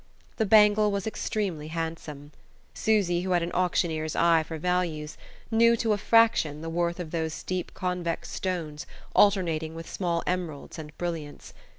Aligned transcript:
The 0.37 0.47
bangle 0.47 0.91
was 0.91 1.05
extremely 1.05 1.67
handsome. 1.67 2.31
Susy, 2.73 3.21
who 3.21 3.33
had 3.33 3.43
an 3.43 3.51
auctioneer's 3.51 4.15
eye 4.15 4.41
for 4.41 4.57
values, 4.57 5.15
knew 5.51 5.77
to 5.77 5.93
a 5.93 5.97
fraction 5.99 6.61
the 6.61 6.71
worth 6.71 6.99
of 6.99 7.11
those 7.11 7.43
deep 7.43 7.75
convex 7.75 8.31
stones 8.31 8.87
alternating 9.13 9.75
with 9.75 9.87
small 9.87 10.23
emeralds 10.25 10.79
and 10.79 10.97
brilliants. 10.97 11.53